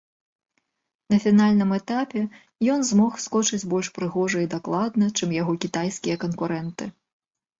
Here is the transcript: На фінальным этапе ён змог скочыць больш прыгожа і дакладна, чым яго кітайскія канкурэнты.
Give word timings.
На 1.13 1.17
фінальным 1.25 1.73
этапе 1.79 2.21
ён 2.77 2.87
змог 2.87 3.13
скочыць 3.27 3.61
больш 3.73 3.87
прыгожа 3.97 4.39
і 4.45 4.49
дакладна, 4.55 5.05
чым 5.17 5.29
яго 5.41 5.53
кітайскія 5.67 6.15
канкурэнты. 6.27 6.85